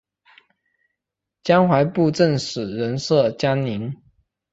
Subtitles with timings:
[1.43, 4.01] 江淮布政使仍设江宁。